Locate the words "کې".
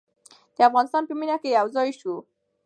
1.41-1.49